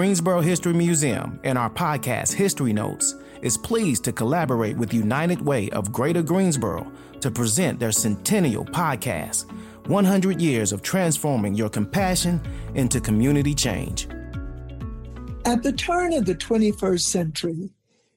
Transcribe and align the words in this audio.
Greensboro 0.00 0.40
History 0.40 0.72
Museum 0.72 1.38
and 1.44 1.58
our 1.58 1.68
podcast, 1.68 2.32
History 2.32 2.72
Notes, 2.72 3.16
is 3.42 3.58
pleased 3.58 4.02
to 4.04 4.12
collaborate 4.12 4.78
with 4.78 4.94
United 4.94 5.42
Way 5.42 5.68
of 5.72 5.92
Greater 5.92 6.22
Greensboro 6.22 6.90
to 7.20 7.30
present 7.30 7.78
their 7.78 7.92
centennial 7.92 8.64
podcast, 8.64 9.52
100 9.88 10.40
Years 10.40 10.72
of 10.72 10.80
Transforming 10.80 11.54
Your 11.54 11.68
Compassion 11.68 12.40
into 12.74 12.98
Community 12.98 13.54
Change. 13.54 14.08
At 15.44 15.62
the 15.62 15.74
turn 15.76 16.14
of 16.14 16.24
the 16.24 16.34
21st 16.34 17.02
century, 17.02 17.70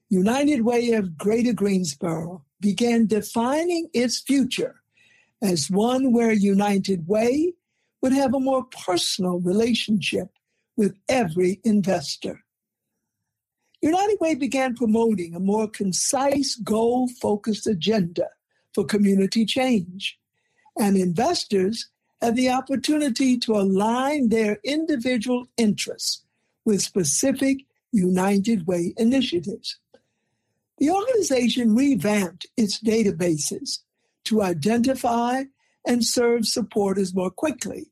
United 0.07 0.61
Way 0.61 0.91
of 0.91 1.17
Greater 1.17 1.51
Greensboro 1.51 2.45
began 2.61 3.07
defining 3.07 3.89
its 3.93 4.21
future 4.21 4.81
as 5.41 5.69
one 5.69 6.13
where 6.13 6.31
United 6.31 7.05
Way 7.09 7.51
would 8.01 8.13
have 8.13 8.33
a 8.33 8.39
more 8.39 8.63
personal 8.85 9.41
relationship 9.41 10.29
with 10.75 10.95
every 11.07 11.59
investor. 11.63 12.43
United 13.81 14.17
Way 14.21 14.35
began 14.35 14.75
promoting 14.75 15.35
a 15.35 15.39
more 15.39 15.67
concise, 15.67 16.55
goal 16.55 17.09
focused 17.21 17.67
agenda 17.67 18.29
for 18.73 18.85
community 18.85 19.45
change, 19.45 20.17
and 20.79 20.95
investors 20.95 21.89
had 22.21 22.35
the 22.35 22.49
opportunity 22.49 23.37
to 23.37 23.53
align 23.53 24.29
their 24.29 24.59
individual 24.63 25.47
interests 25.57 26.23
with 26.63 26.81
specific 26.81 27.65
United 27.91 28.65
Way 28.65 28.93
initiatives. 28.97 29.77
The 30.77 30.89
organization 30.89 31.75
revamped 31.75 32.47
its 32.57 32.81
databases 32.81 33.79
to 34.25 34.41
identify 34.41 35.43
and 35.85 36.03
serve 36.03 36.47
supporters 36.47 37.13
more 37.13 37.29
quickly 37.31 37.91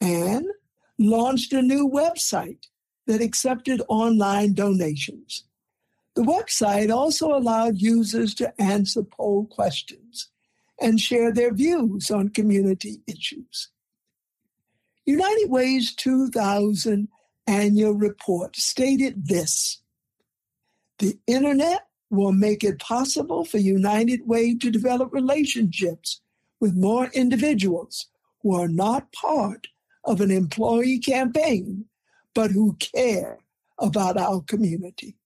and 0.00 0.46
launched 1.06 1.52
a 1.52 1.62
new 1.62 1.88
website 1.88 2.66
that 3.06 3.20
accepted 3.20 3.82
online 3.88 4.54
donations. 4.54 5.44
The 6.14 6.22
website 6.22 6.94
also 6.94 7.34
allowed 7.34 7.78
users 7.78 8.34
to 8.34 8.60
answer 8.60 9.02
poll 9.02 9.46
questions 9.46 10.28
and 10.80 11.00
share 11.00 11.32
their 11.32 11.52
views 11.52 12.10
on 12.10 12.28
community 12.28 13.00
issues. 13.06 13.68
United 15.06 15.48
Way's 15.48 15.94
2000 15.94 17.08
annual 17.46 17.94
report 17.94 18.56
stated 18.56 19.26
this 19.26 19.80
The 20.98 21.18
internet 21.26 21.86
will 22.10 22.32
make 22.32 22.62
it 22.62 22.78
possible 22.78 23.44
for 23.44 23.58
United 23.58 24.28
Way 24.28 24.56
to 24.58 24.70
develop 24.70 25.12
relationships 25.12 26.20
with 26.60 26.76
more 26.76 27.06
individuals 27.14 28.06
who 28.42 28.54
are 28.54 28.68
not 28.68 29.12
part 29.12 29.68
of 30.04 30.20
an 30.20 30.30
employee 30.30 30.98
campaign, 30.98 31.86
but 32.34 32.50
who 32.50 32.74
care 32.74 33.38
about 33.78 34.16
our 34.16 34.40
community. 34.42 35.16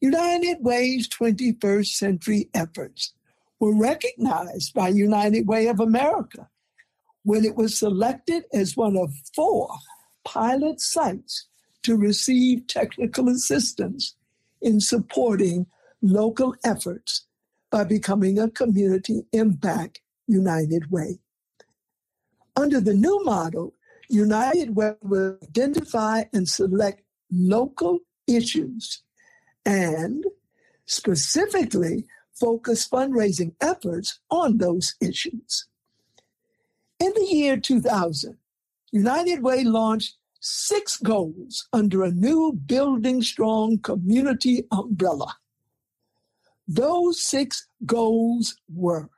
United 0.00 0.58
Way's 0.60 1.08
21st 1.08 1.86
century 1.86 2.50
efforts 2.52 3.14
were 3.58 3.74
recognized 3.74 4.74
by 4.74 4.88
United 4.88 5.46
Way 5.46 5.66
of 5.66 5.80
America 5.80 6.48
when 7.22 7.44
it 7.44 7.56
was 7.56 7.78
selected 7.78 8.44
as 8.52 8.76
one 8.76 8.96
of 8.96 9.14
four 9.34 9.68
pilot 10.24 10.80
sites 10.80 11.46
to 11.82 11.96
receive 11.96 12.66
technical 12.66 13.28
assistance 13.28 14.14
in 14.60 14.80
supporting 14.80 15.66
local 16.02 16.54
efforts 16.64 17.26
by 17.70 17.84
becoming 17.84 18.38
a 18.38 18.50
community 18.50 19.22
impact 19.32 20.00
United 20.26 20.90
Way. 20.90 21.18
Under 22.56 22.80
the 22.80 22.94
new 22.94 23.22
model, 23.24 23.74
United 24.08 24.76
Way 24.76 24.94
will 25.02 25.38
identify 25.42 26.24
and 26.32 26.48
select 26.48 27.02
local 27.30 28.00
issues 28.26 29.02
and 29.66 30.24
specifically 30.86 32.04
focus 32.32 32.88
fundraising 32.88 33.54
efforts 33.60 34.20
on 34.30 34.58
those 34.58 34.94
issues. 35.00 35.66
In 37.00 37.12
the 37.14 37.26
year 37.28 37.56
2000, 37.56 38.36
United 38.92 39.42
Way 39.42 39.64
launched 39.64 40.16
six 40.40 40.98
goals 40.98 41.66
under 41.72 42.04
a 42.04 42.10
new 42.10 42.52
Building 42.52 43.22
Strong 43.22 43.78
community 43.78 44.64
umbrella. 44.70 45.36
Those 46.68 47.20
six 47.20 47.66
goals 47.84 48.56
were 48.72 49.10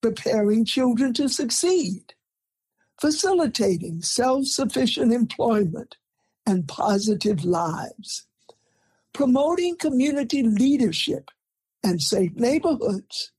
preparing 0.00 0.64
children 0.64 1.12
to 1.14 1.28
succeed, 1.28 2.14
facilitating 3.00 4.02
self 4.02 4.46
sufficient 4.46 5.12
employment 5.12 5.96
and 6.46 6.68
positive 6.68 7.44
lives, 7.44 8.26
promoting 9.12 9.76
community 9.76 10.42
leadership 10.42 11.30
and 11.82 12.02
safe 12.02 12.34
neighborhoods, 12.36 13.32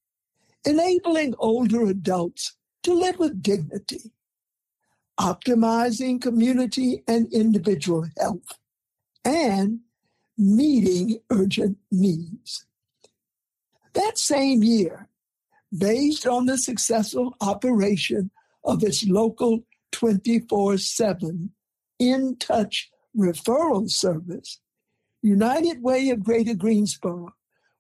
enabling 0.66 1.35
older 1.38 1.83
adults 1.83 2.55
to 2.83 2.94
live 2.94 3.19
with 3.19 3.44
dignity, 3.44 4.11
optimizing 5.19 6.19
community 6.19 7.03
and 7.07 7.31
individual 7.31 8.07
health, 8.17 8.57
and 9.23 9.79
meeting 10.38 11.19
urgent 11.29 11.78
needs. 11.91 12.66
That 13.93 14.17
same 14.17 14.63
year, 14.63 15.07
based 15.78 16.25
on 16.25 16.47
the 16.47 16.57
successful 16.57 17.35
operation 17.41 18.31
of 18.63 18.83
its 18.83 19.07
local 19.07 19.66
24 19.91 20.77
7 20.77 21.51
in 21.99 22.38
touch 22.38 22.89
referral 23.17 23.89
service, 23.89 24.59
United 25.22 25.83
Way 25.83 26.09
of 26.09 26.23
Greater 26.23 26.55
Greensboro 26.55 27.33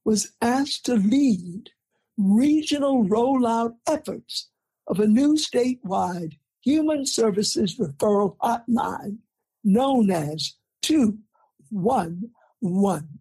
was 0.03 0.33
asked 0.41 0.85
to 0.85 0.95
lead 0.95 1.69
regional 2.17 3.05
rollout 3.05 3.75
efforts 3.87 4.49
of 4.87 4.99
a 4.99 5.07
new 5.07 5.35
statewide 5.35 6.33
human 6.61 7.05
services 7.05 7.77
referral 7.77 8.35
hotline 8.37 9.17
known 9.63 10.11
as 10.11 10.55
211. 10.81 13.19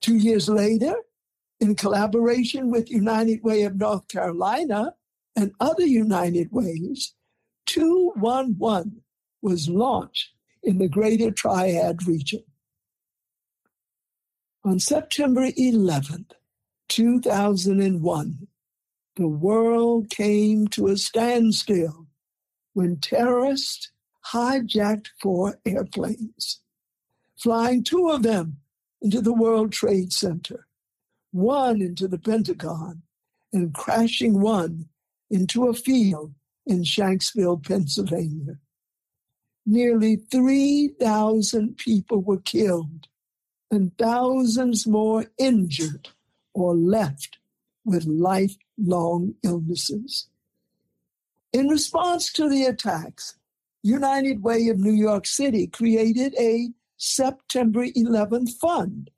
Two 0.00 0.16
years 0.16 0.48
later, 0.48 0.94
in 1.60 1.74
collaboration 1.74 2.70
with 2.70 2.90
United 2.90 3.42
Way 3.42 3.62
of 3.62 3.76
North 3.76 4.06
Carolina 4.08 4.94
and 5.36 5.52
other 5.60 5.84
United 5.84 6.52
Ways, 6.52 7.14
211 7.66 9.02
was 9.42 9.68
launched 9.68 10.30
in 10.62 10.78
the 10.78 10.88
Greater 10.88 11.30
Triad 11.30 12.06
region. 12.06 12.44
On 14.64 14.78
September 14.78 15.50
11th, 15.50 16.32
2001, 16.88 18.46
the 19.16 19.28
world 19.28 20.10
came 20.10 20.66
to 20.68 20.88
a 20.88 20.96
standstill 20.96 22.06
when 22.72 22.96
terrorists 22.96 23.90
hijacked 24.32 25.08
four 25.20 25.58
airplanes, 25.66 26.60
flying 27.36 27.84
two 27.84 28.08
of 28.08 28.22
them 28.22 28.58
into 29.02 29.20
the 29.20 29.34
World 29.34 29.72
Trade 29.72 30.12
Center, 30.12 30.66
one 31.30 31.82
into 31.82 32.08
the 32.08 32.18
Pentagon, 32.18 33.02
and 33.52 33.74
crashing 33.74 34.40
one 34.40 34.88
into 35.34 35.66
a 35.66 35.74
field 35.74 36.32
in 36.64 36.84
Shanksville, 36.84 37.62
Pennsylvania. 37.66 38.56
Nearly 39.66 40.16
3,000 40.16 41.76
people 41.76 42.22
were 42.22 42.38
killed 42.38 43.08
and 43.70 43.96
thousands 43.98 44.86
more 44.86 45.26
injured 45.36 46.10
or 46.54 46.76
left 46.76 47.38
with 47.84 48.04
lifelong 48.04 49.34
illnesses. 49.42 50.28
In 51.52 51.68
response 51.68 52.32
to 52.34 52.48
the 52.48 52.64
attacks, 52.64 53.34
United 53.82 54.42
Way 54.42 54.68
of 54.68 54.78
New 54.78 54.92
York 54.92 55.26
City 55.26 55.66
created 55.66 56.34
a 56.38 56.68
September 56.96 57.86
11th 57.86 58.52
fund 58.58 59.10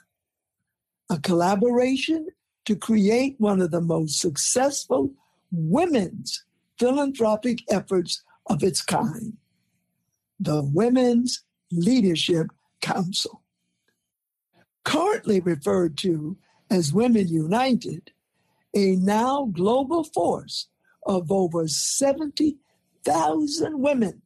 a 1.09 1.19
collaboration 1.19 2.29
to 2.67 2.77
create 2.77 3.35
one 3.39 3.61
of 3.61 3.71
the 3.71 3.81
most 3.81 4.21
successful 4.21 5.13
women's 5.51 6.45
philanthropic 6.79 7.61
efforts 7.71 8.23
of 8.47 8.63
its 8.63 8.83
kind, 8.83 9.37
the 10.39 10.63
Women's 10.63 11.43
Leadership 11.73 12.49
Council. 12.81 13.40
Currently 14.91 15.39
referred 15.39 15.97
to 15.99 16.37
as 16.69 16.93
Women 16.93 17.29
United, 17.29 18.11
a 18.75 18.97
now 18.97 19.49
global 19.53 20.03
force 20.03 20.67
of 21.07 21.31
over 21.31 21.69
70,000 21.69 23.81
women 23.81 24.21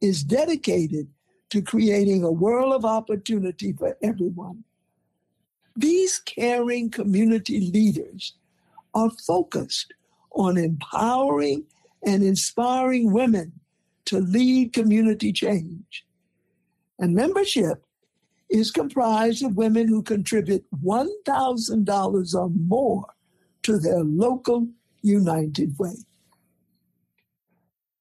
is 0.00 0.22
dedicated 0.22 1.08
to 1.50 1.60
creating 1.60 2.22
a 2.22 2.30
world 2.30 2.72
of 2.72 2.84
opportunity 2.84 3.72
for 3.72 3.96
everyone. 4.00 4.62
These 5.74 6.20
caring 6.20 6.90
community 6.90 7.68
leaders 7.72 8.34
are 8.94 9.10
focused 9.10 9.92
on 10.30 10.56
empowering 10.56 11.64
and 12.04 12.22
inspiring 12.22 13.10
women 13.10 13.54
to 14.04 14.20
lead 14.20 14.72
community 14.72 15.32
change. 15.32 16.06
And 16.96 17.12
membership 17.12 17.82
is 18.48 18.70
comprised 18.70 19.44
of 19.44 19.56
women 19.56 19.88
who 19.88 20.02
contribute 20.02 20.64
$1,000 20.84 22.34
or 22.34 22.50
more 22.50 23.06
to 23.62 23.78
their 23.78 24.04
local 24.04 24.68
United 25.02 25.78
Way. 25.78 25.96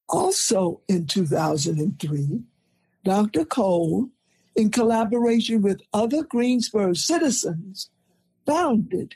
Also 0.08 0.82
in 0.88 1.08
2003, 1.08 2.42
Dr. 3.04 3.46
Cole, 3.46 4.10
in 4.56 4.70
collaboration 4.72 5.62
with 5.62 5.82
other 5.94 6.24
Greensboro 6.24 6.94
citizens, 6.94 7.90
founded 8.46 9.16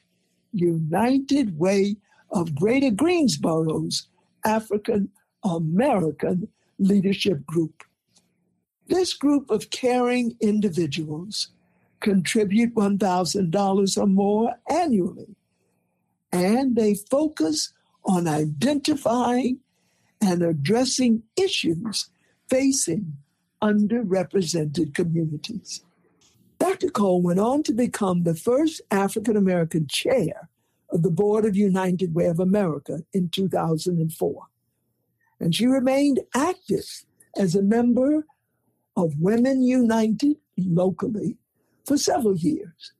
United 0.52 1.58
Way 1.58 1.96
of 2.32 2.56
Greater 2.56 2.92
Greensboro's 2.92 4.08
African 4.46 5.10
American 5.44 6.48
Leadership 6.80 7.46
Group. 7.46 7.84
This 8.90 9.14
group 9.14 9.52
of 9.52 9.70
caring 9.70 10.36
individuals 10.42 11.50
contribute 12.00 12.74
$1,000 12.74 13.98
or 13.98 14.08
more 14.08 14.56
annually, 14.68 15.36
and 16.32 16.76
they 16.76 16.96
focus 16.96 17.72
on 18.04 18.28
identifying 18.28 19.60
and 20.20 20.42
addressing 20.42 21.22
issues 21.38 22.10
facing 22.50 23.14
underrepresented 23.62 24.96
communities. 24.96 25.84
Dr. 26.58 26.90
Cole 26.90 27.22
went 27.22 27.40
on 27.40 27.62
to 27.64 27.74
become 27.74 28.24
the 28.24 28.36
first 28.36 28.82
African 28.90 29.38
American 29.38 29.88
chair 29.88 30.50
of 30.90 31.04
the 31.04 31.12
Board 31.12 31.46
of 31.46 31.56
United 31.56 32.16
Way 32.16 32.26
of 32.26 32.40
America 32.40 33.04
in 33.14 33.30
2004. 33.30 34.44
And 35.40 35.54
she 35.54 35.68
remained 35.68 36.22
active 36.36 37.06
as 37.38 37.54
a 37.56 37.62
member 37.62 38.26
of 39.00 39.16
Women 39.18 39.62
United 39.64 40.36
locally 40.58 41.38
for 41.86 41.98
several 41.98 42.36
years. 42.36 42.92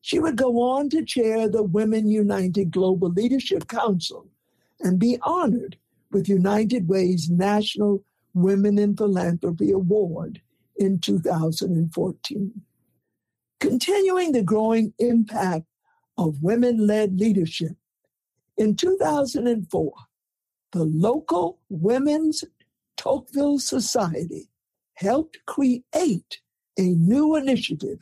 She 0.00 0.20
would 0.20 0.36
go 0.36 0.60
on 0.62 0.88
to 0.90 1.04
chair 1.04 1.48
the 1.48 1.64
Women 1.64 2.08
United 2.08 2.70
Global 2.70 3.10
Leadership 3.10 3.66
Council 3.66 4.28
and 4.80 4.98
be 4.98 5.18
honored 5.22 5.76
with 6.12 6.28
United 6.28 6.88
Way's 6.88 7.28
National 7.28 8.04
Women 8.32 8.78
in 8.78 8.96
Philanthropy 8.96 9.72
Award 9.72 10.40
in 10.76 11.00
2014. 11.00 12.62
Continuing 13.58 14.32
the 14.32 14.42
growing 14.42 14.94
impact 14.98 15.66
of 16.16 16.42
women 16.42 16.86
led 16.86 17.18
leadership, 17.18 17.76
in 18.56 18.76
2004, 18.76 19.92
the 20.72 20.84
local 20.84 21.58
Women's 21.68 22.44
Tocqueville 22.96 23.58
Society 23.58 24.50
helped 25.00 25.38
create 25.46 26.40
a 26.78 26.82
new 26.82 27.34
initiative 27.34 27.98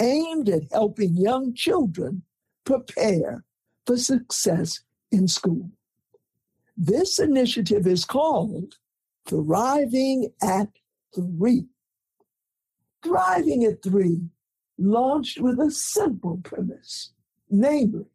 aimed 0.00 0.48
at 0.48 0.62
helping 0.72 1.16
young 1.16 1.54
children 1.54 2.22
prepare 2.64 3.44
for 3.86 3.96
success 3.96 4.80
in 5.10 5.28
school. 5.28 5.70
This 6.76 7.18
initiative 7.18 7.86
is 7.86 8.04
called 8.04 8.74
Thriving 9.26 10.32
at 10.42 10.68
Three. 11.14 11.66
Thriving 13.02 13.64
at 13.64 13.82
Three 13.82 14.20
launched 14.78 15.40
with 15.40 15.60
a 15.60 15.70
simple 15.70 16.40
premise, 16.42 17.12
namely, 17.48 18.06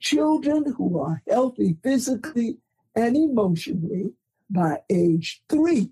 children 0.00 0.72
who 0.76 0.98
are 0.98 1.22
healthy 1.28 1.76
physically 1.82 2.58
and 2.94 3.16
emotionally 3.16 4.12
by 4.48 4.78
age 4.90 5.42
three 5.48 5.90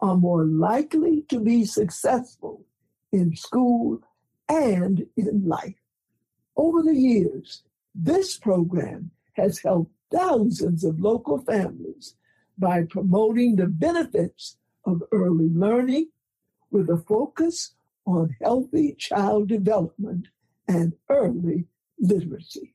are 0.00 0.16
more 0.16 0.44
likely 0.44 1.22
to 1.28 1.40
be 1.40 1.64
successful 1.64 2.64
in 3.12 3.36
school 3.36 4.00
and 4.48 5.06
in 5.16 5.44
life. 5.46 5.74
Over 6.56 6.82
the 6.82 6.96
years, 6.96 7.62
this 7.94 8.36
program 8.38 9.10
has 9.34 9.60
helped 9.60 9.92
thousands 10.10 10.84
of 10.84 11.00
local 11.00 11.38
families 11.38 12.14
by 12.58 12.84
promoting 12.84 13.56
the 13.56 13.66
benefits 13.66 14.56
of 14.84 15.02
early 15.12 15.48
learning 15.48 16.08
with 16.70 16.88
a 16.90 16.98
focus 16.98 17.72
on 18.06 18.36
healthy 18.42 18.94
child 18.98 19.48
development 19.48 20.28
and 20.68 20.94
early 21.08 21.66
literacy. 21.98 22.74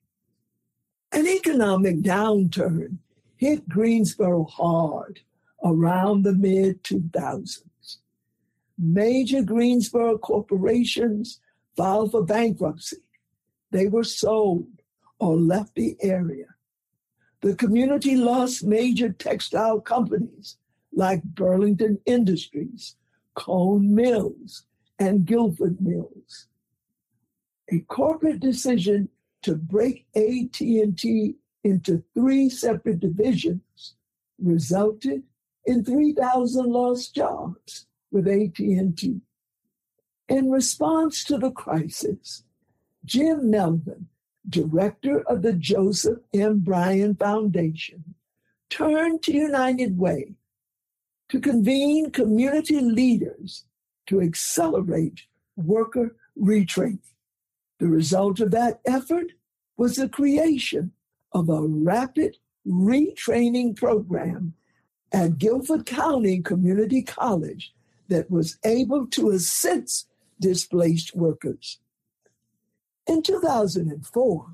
An 1.11 1.27
economic 1.27 2.01
downturn 2.01 2.97
hit 3.37 3.67
Greensboro 3.69 4.45
hard 4.45 5.21
around 5.63 6.23
the 6.23 6.33
mid 6.33 6.83
2000s. 6.83 7.97
Major 8.77 9.41
Greensboro 9.41 10.17
corporations 10.17 11.39
filed 11.75 12.11
for 12.11 12.23
bankruptcy. 12.23 12.97
They 13.71 13.87
were 13.87 14.03
sold 14.03 14.67
or 15.19 15.37
left 15.37 15.75
the 15.75 15.95
area. 16.01 16.47
The 17.41 17.55
community 17.55 18.15
lost 18.15 18.63
major 18.63 19.11
textile 19.11 19.79
companies 19.79 20.57
like 20.93 21.23
Burlington 21.23 21.99
Industries, 22.05 22.95
Cone 23.35 23.93
Mills, 23.93 24.63
and 24.97 25.25
Guilford 25.25 25.79
Mills. 25.81 26.47
A 27.71 27.79
corporate 27.81 28.39
decision 28.39 29.09
to 29.41 29.55
break 29.55 30.05
AT&T 30.15 31.35
into 31.63 32.03
three 32.13 32.49
separate 32.49 32.99
divisions 32.99 33.95
resulted 34.39 35.23
in 35.65 35.83
3,000 35.83 36.65
lost 36.65 37.15
jobs 37.15 37.87
with 38.11 38.27
AT&T. 38.27 39.21
In 40.27 40.51
response 40.51 41.23
to 41.25 41.37
the 41.37 41.51
crisis, 41.51 42.43
Jim 43.03 43.49
Melvin, 43.49 44.07
director 44.47 45.21
of 45.21 45.41
the 45.41 45.53
Joseph 45.53 46.19
M. 46.33 46.59
Bryan 46.59 47.15
Foundation, 47.15 48.15
turned 48.69 49.21
to 49.23 49.33
United 49.33 49.97
Way 49.97 50.35
to 51.29 51.39
convene 51.39 52.11
community 52.11 52.79
leaders 52.79 53.65
to 54.07 54.21
accelerate 54.21 55.21
worker 55.55 56.15
retraining. 56.39 56.99
The 57.79 57.87
result 57.87 58.39
of 58.39 58.51
that 58.51 58.79
effort 58.85 59.33
was 59.77 59.95
the 59.95 60.09
creation 60.09 60.91
of 61.33 61.49
a 61.49 61.61
rapid 61.61 62.37
retraining 62.67 63.75
program 63.75 64.53
at 65.15 65.37
Guilford 65.37 65.85
County 65.85 66.41
Community 66.41 67.01
College 67.01 67.73
that 68.09 68.29
was 68.29 68.57
able 68.65 69.07
to 69.07 69.29
assist 69.29 70.09
displaced 70.41 71.15
workers. 71.15 71.79
In 73.07 73.21
2004, 73.21 74.45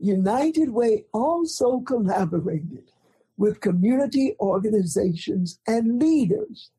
United 0.00 0.70
Way 0.70 1.04
also 1.12 1.78
collaborated 1.82 2.90
with 3.36 3.60
community 3.60 4.34
organizations 4.40 5.60
and 5.68 6.02
leaders 6.02 6.72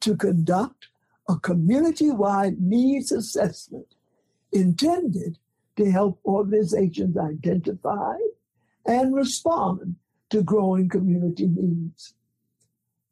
to 0.00 0.16
conduct 0.16 0.88
a 1.28 1.36
community 1.36 2.10
wide 2.10 2.62
needs 2.62 3.12
assessment 3.12 3.94
intended 4.52 5.36
to 5.76 5.90
help 5.90 6.18
organizations 6.24 7.18
identify 7.18 8.16
and 8.86 9.14
respond 9.14 9.96
to 10.30 10.42
growing 10.42 10.88
community 10.88 11.46
needs. 11.46 12.14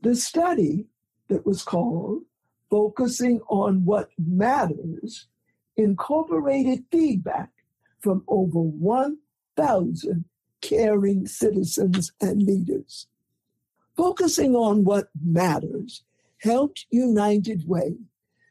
The 0.00 0.14
study 0.14 0.86
that 1.28 1.44
was 1.44 1.62
called 1.62 2.22
Focusing 2.70 3.40
on 3.48 3.84
What 3.84 4.10
Matters 4.18 5.26
incorporated 5.76 6.84
feedback 6.90 7.50
from 8.00 8.22
over 8.28 8.60
1,000 8.60 10.24
caring 10.60 11.26
citizens 11.26 12.12
and 12.20 12.42
leaders. 12.42 13.06
Focusing 13.96 14.54
on 14.54 14.84
what 14.84 15.08
matters 15.20 16.04
helped 16.42 16.86
United 16.90 17.66
Way 17.66 17.96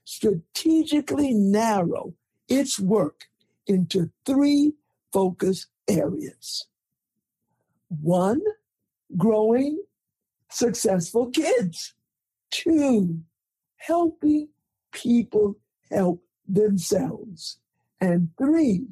strategically 0.04 1.34
narrow 1.34 2.13
its 2.50 2.80
work 2.80 3.25
into 3.66 4.10
three 4.25 4.74
focus 5.12 5.68
areas. 5.88 6.68
One, 7.89 8.42
growing 9.16 9.82
successful 10.50 11.30
kids. 11.30 11.94
Two, 12.50 13.22
helping 13.77 14.50
people 14.92 15.58
help 15.92 16.24
themselves. 16.48 17.60
And 18.00 18.30
three, 18.38 18.88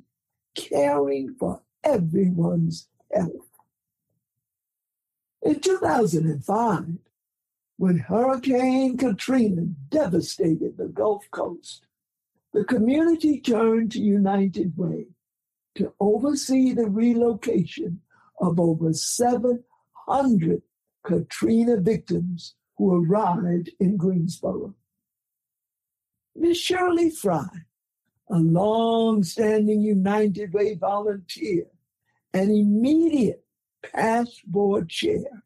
caring 0.56 1.36
for 1.36 1.62
everyone's 1.84 2.88
health. 3.14 3.50
In 5.42 5.60
2005, 5.60 6.98
when 7.78 7.98
Hurricane 8.00 8.98
Katrina 8.98 9.64
devastated 9.90 10.78
the 10.78 10.88
Gulf 10.88 11.30
Coast, 11.32 11.86
the 12.54 12.64
community 12.64 13.40
turned 13.42 13.92
to 13.92 14.02
United 14.02 14.78
Way 14.78 15.08
to 15.76 15.94
oversee 16.00 16.72
the 16.72 16.90
relocation 16.90 18.02
of 18.40 18.60
over 18.60 18.94
700 18.94 20.62
Katrina 21.06 21.78
victims 21.78 22.56
who 22.78 23.06
arrived 23.06 23.70
in 23.80 23.96
Greensboro. 23.96 24.74
Miss 26.36 26.58
Shirley 26.58 27.10
Fry, 27.10 27.48
a 28.30 28.40
long-standing 28.40 29.82
United 29.82 30.52
Way 30.54 30.76
volunteer 30.76 31.68
and 32.34 32.52
immediate 32.52 33.46
past 33.84 34.42
board 34.46 34.90
chair, 34.90 35.44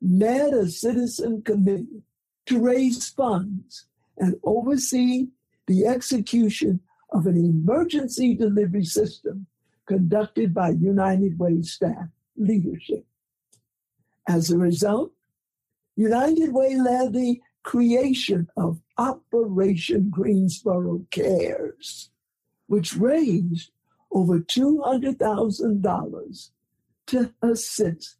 led 0.00 0.52
a 0.54 0.68
citizen 0.68 1.42
committee 1.42 2.02
to 2.46 2.58
raise 2.58 3.08
funds 3.10 3.86
and 4.18 4.36
oversee 4.42 5.28
the 5.66 5.86
execution 5.86 6.80
of 7.10 7.26
an 7.26 7.36
emergency 7.36 8.34
delivery 8.34 8.84
system 8.84 9.46
conducted 9.86 10.52
by 10.52 10.70
United 10.70 11.38
Way 11.38 11.62
staff 11.62 12.08
leadership. 12.36 13.06
As 14.28 14.50
a 14.50 14.58
result, 14.58 15.12
United 15.96 16.52
Way 16.52 16.76
led 16.76 17.12
the 17.12 17.40
creation 17.62 18.48
of 18.56 18.80
Operation 18.98 20.10
Greensboro 20.10 21.06
Cares, 21.10 22.10
which 22.66 22.96
raised 22.96 23.70
over 24.10 24.40
$200,000 24.40 26.50
to 27.06 27.32
assist 27.42 28.16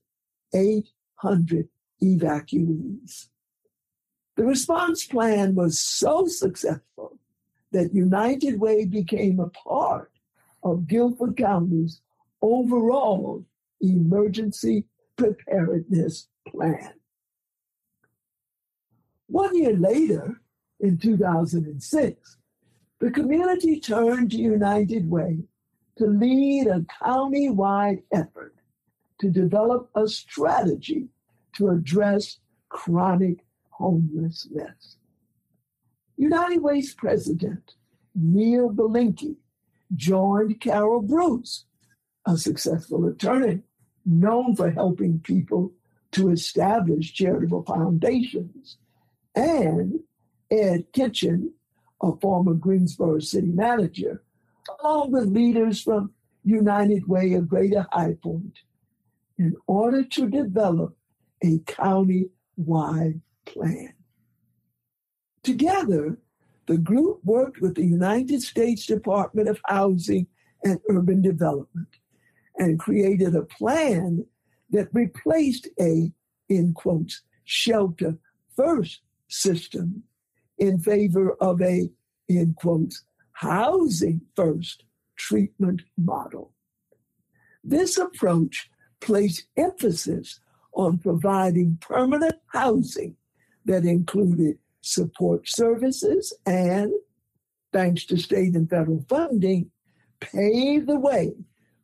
800 0.54 1.68
evacuees. 2.02 3.28
The 4.37 4.44
response 4.44 5.06
plan 5.06 5.54
was 5.54 5.78
so 5.78 6.26
successful 6.26 7.18
that 7.70 7.94
United 7.94 8.61
Way 8.61 8.84
became 8.84 9.40
a 9.40 9.49
part 9.49 10.11
of 10.62 10.88
Guilford 10.88 11.37
County's 11.37 12.00
overall 12.42 13.44
emergency 13.80 14.84
preparedness 15.16 16.28
plan. 16.49 16.92
One 19.26 19.56
year 19.56 19.76
later, 19.76 20.40
in 20.80 20.99
2006, 20.99 22.37
the 23.00 23.11
community 23.11 23.80
turned 23.80 24.30
to 24.30 24.37
United 24.37 25.09
Way 25.11 25.38
to 25.99 26.06
lead 26.06 26.66
a 26.66 26.85
county-wide 27.02 28.02
effort 28.12 28.54
to 29.21 29.30
develop 29.30 29.90
a 29.94 30.09
strategy 30.09 31.09
to 31.56 31.68
address 31.68 32.38
chronic 32.68 33.44
homelessness. 33.71 34.97
United 36.16 36.61
Way's 36.62 36.94
president, 36.94 37.75
Neil 38.14 38.71
Belinkie, 38.71 39.37
joined 39.94 40.61
Carol 40.61 41.00
Bruce, 41.00 41.64
a 42.26 42.37
successful 42.37 43.06
attorney 43.06 43.62
known 44.04 44.54
for 44.56 44.70
helping 44.70 45.20
people 45.20 45.73
to 46.12 46.30
establish 46.30 47.12
charitable 47.12 47.64
foundations, 47.64 48.78
and 49.34 50.00
Ed 50.50 50.92
Kitchen, 50.92 51.52
a 52.02 52.14
former 52.16 52.54
Greensboro 52.54 53.18
city 53.18 53.49
manager, 53.49 54.23
along 54.80 55.11
with 55.11 55.25
leaders 55.25 55.82
from 55.82 56.12
United 56.44 57.08
Way 57.08 57.34
of 57.34 57.49
Greater 57.49 57.87
High 57.90 58.16
Point, 58.23 58.61
in 59.38 59.56
order 59.66 60.04
to 60.04 60.28
develop 60.28 60.96
a 61.42 61.58
county 61.66 62.26
wide 62.56 63.20
plan. 63.44 63.94
Together, 65.42 66.18
the 66.66 66.78
group 66.78 67.20
worked 67.25 67.61
with 67.61 67.75
the 67.75 67.84
United 67.84 68.42
States 68.42 68.87
Department 68.87 69.49
of 69.49 69.61
Housing 69.66 70.26
and 70.62 70.80
Urban 70.88 71.20
Development 71.20 71.88
and 72.58 72.78
created 72.78 73.34
a 73.34 73.42
plan 73.42 74.25
that 74.70 74.88
replaced 74.92 75.68
a, 75.80 76.11
in 76.49 76.73
quotes, 76.73 77.23
shelter 77.44 78.16
first 78.56 79.00
system 79.28 80.02
in 80.58 80.78
favor 80.78 81.34
of 81.40 81.61
a, 81.61 81.90
in 82.28 82.54
quotes, 82.54 83.04
housing 83.32 84.20
first 84.37 84.84
treatment 85.16 85.82
model. 85.96 86.52
This 87.62 87.99
approach 87.99 88.70
placed 89.00 89.46
emphasis 89.56 90.40
on 90.73 90.99
providing 90.99 91.78
permanent 91.80 92.37
housing 92.49 93.16
that 93.64 93.84
included 93.84 94.58
support 94.80 95.49
services 95.49 96.32
and, 96.46 96.92
thanks 97.73 98.04
to 98.06 98.16
state 98.16 98.54
and 98.54 98.68
federal 98.68 99.04
funding, 99.08 99.70
paved 100.20 100.87
the 100.87 100.99
way 100.99 101.32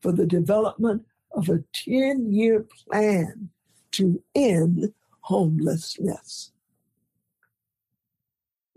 for 0.02 0.12
the 0.12 0.26
development 0.26 1.04
of 1.32 1.48
a 1.48 1.62
10 1.72 2.32
year 2.32 2.66
plan 2.88 3.50
to 3.92 4.22
end 4.34 4.92
homelessness. 5.20 6.52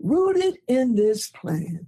Rooted 0.00 0.58
in 0.68 0.94
this 0.94 1.28
plan, 1.28 1.86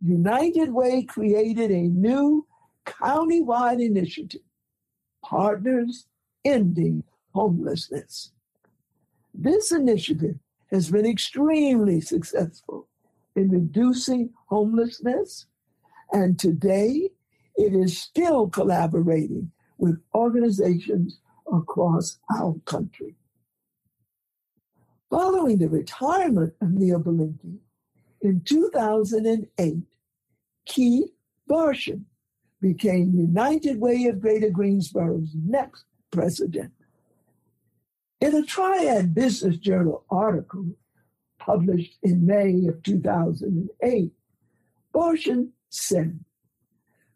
United 0.00 0.72
Way 0.72 1.02
created 1.02 1.70
a 1.70 1.88
new 1.88 2.46
county-wide 2.86 3.80
initiative, 3.80 4.40
Partners 5.22 6.06
Ending 6.44 7.02
Homelessness. 7.34 8.32
This 9.34 9.72
initiative 9.72 10.36
has 10.70 10.90
been 10.90 11.06
extremely 11.06 12.00
successful 12.00 12.88
in 13.36 13.50
reducing 13.50 14.30
homelessness, 14.46 15.46
and 16.12 16.38
today 16.38 17.10
it 17.60 17.74
is 17.74 17.98
still 17.98 18.48
collaborating 18.48 19.50
with 19.76 20.00
organizations 20.14 21.20
across 21.52 22.18
our 22.34 22.54
country. 22.64 23.16
Following 25.10 25.58
the 25.58 25.68
retirement 25.68 26.54
of 26.62 26.70
Neil 26.70 27.00
Belinkie, 27.00 27.58
in 28.22 28.40
2008, 28.42 29.76
Keith 30.64 31.10
Barsham 31.48 32.04
became 32.62 33.12
United 33.14 33.78
Way 33.78 34.04
of 34.06 34.20
Greater 34.20 34.50
Greensboro's 34.50 35.34
next 35.34 35.84
president. 36.10 36.72
In 38.20 38.36
a 38.36 38.42
Triad 38.42 39.14
Business 39.14 39.56
Journal 39.56 40.04
article 40.10 40.66
published 41.38 41.98
in 42.02 42.26
May 42.26 42.66
of 42.68 42.82
2008, 42.82 44.12
Barshon 44.94 45.50
said 45.70 46.20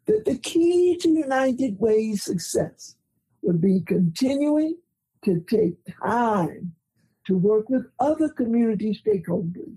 that 0.07 0.25
the 0.25 0.37
key 0.37 0.97
to 0.97 1.09
United 1.09 1.77
Way's 1.79 2.23
success 2.23 2.95
would 3.41 3.61
be 3.61 3.81
continuing 3.81 4.77
to 5.23 5.43
take 5.49 5.77
time 6.03 6.73
to 7.25 7.37
work 7.37 7.69
with 7.69 7.85
other 7.99 8.29
community 8.29 8.99
stakeholders 9.05 9.75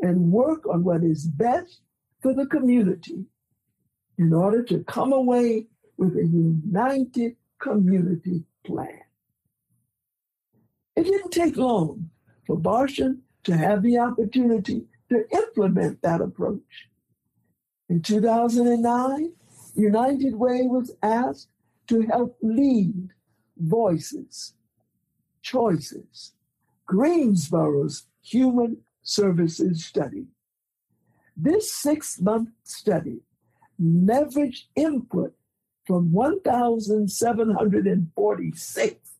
and 0.00 0.32
work 0.32 0.66
on 0.66 0.84
what 0.84 1.04
is 1.04 1.26
best 1.26 1.80
for 2.22 2.34
the 2.34 2.46
community 2.46 3.24
in 4.16 4.32
order 4.32 4.62
to 4.62 4.82
come 4.84 5.12
away 5.12 5.66
with 5.96 6.16
a 6.16 6.26
united 6.26 7.36
community 7.60 8.44
plan. 8.64 9.00
It 10.96 11.04
didn't 11.04 11.30
take 11.30 11.56
long 11.56 12.10
for 12.46 12.56
Barshon 12.56 13.20
to 13.44 13.56
have 13.56 13.82
the 13.82 13.98
opportunity 13.98 14.86
to 15.10 15.24
implement 15.32 16.02
that 16.02 16.20
approach. 16.20 16.88
In 17.88 18.02
2009, 18.02 19.32
United 19.78 20.34
Way 20.34 20.62
was 20.62 20.90
asked 21.04 21.50
to 21.86 22.00
help 22.02 22.36
lead 22.42 23.10
Voices, 23.56 24.54
Choices, 25.40 26.32
Greensboro's 26.84 28.08
Human 28.22 28.78
Services 29.02 29.84
Study. 29.84 30.26
This 31.36 31.72
six 31.72 32.20
month 32.20 32.48
study 32.64 33.20
leveraged 33.80 34.64
input 34.74 35.32
from 35.86 36.10
1,746 36.10 39.10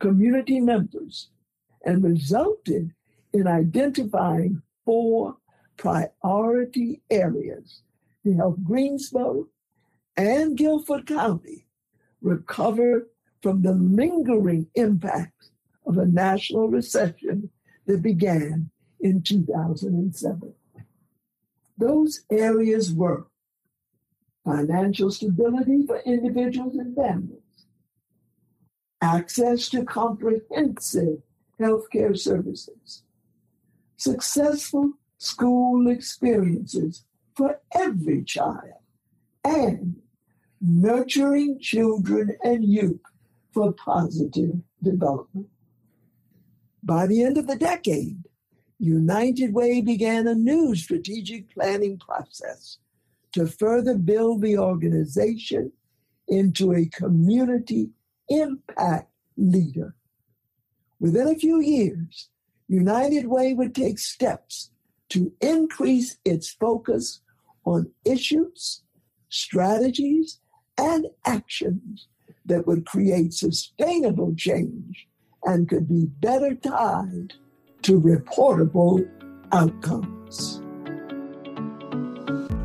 community 0.00 0.58
members 0.58 1.28
and 1.84 2.02
resulted 2.02 2.92
in 3.32 3.46
identifying 3.46 4.62
four 4.84 5.36
priority 5.76 7.02
areas 7.08 7.82
to 8.24 8.34
help 8.34 8.60
Greensboro 8.64 9.46
and 10.18 10.56
Guilford 10.56 11.06
County 11.06 11.64
recover 12.20 13.08
from 13.40 13.62
the 13.62 13.72
lingering 13.72 14.66
impacts 14.74 15.50
of 15.86 15.96
a 15.96 16.06
national 16.06 16.68
recession 16.68 17.50
that 17.86 18.02
began 18.02 18.68
in 19.00 19.22
2007. 19.22 20.52
Those 21.78 22.24
areas 22.32 22.92
were 22.92 23.28
financial 24.44 25.12
stability 25.12 25.86
for 25.86 26.00
individuals 26.00 26.74
and 26.74 26.96
families, 26.96 27.38
access 29.00 29.68
to 29.68 29.84
comprehensive 29.84 31.22
healthcare 31.60 32.18
services, 32.18 33.04
successful 33.96 34.94
school 35.18 35.88
experiences 35.88 37.04
for 37.36 37.60
every 37.72 38.24
child, 38.24 38.82
and 39.44 39.97
nurturing 40.60 41.58
children 41.60 42.36
and 42.42 42.64
youth 42.64 43.00
for 43.52 43.72
positive 43.72 44.54
development. 44.82 45.48
By 46.82 47.06
the 47.06 47.22
end 47.22 47.38
of 47.38 47.46
the 47.46 47.56
decade, 47.56 48.22
United 48.78 49.52
Way 49.52 49.80
began 49.80 50.26
a 50.26 50.34
new 50.34 50.74
strategic 50.74 51.52
planning 51.52 51.98
process 51.98 52.78
to 53.32 53.46
further 53.46 53.96
build 53.96 54.42
the 54.42 54.56
organization 54.56 55.72
into 56.28 56.74
a 56.74 56.86
community 56.86 57.90
impact 58.28 59.10
leader. 59.36 59.94
Within 61.00 61.28
a 61.28 61.34
few 61.34 61.60
years, 61.60 62.28
United 62.68 63.26
Way 63.26 63.54
would 63.54 63.74
take 63.74 63.98
steps 63.98 64.70
to 65.10 65.32
increase 65.40 66.18
its 66.24 66.50
focus 66.50 67.20
on 67.64 67.90
issues, 68.04 68.82
strategies, 69.28 70.40
and 70.78 71.06
actions 71.26 72.06
that 72.46 72.66
would 72.66 72.86
create 72.86 73.34
sustainable 73.34 74.34
change 74.36 75.06
and 75.44 75.68
could 75.68 75.86
be 75.88 76.06
better 76.20 76.54
tied 76.54 77.34
to 77.82 78.00
reportable 78.00 79.06
outcomes. 79.52 80.62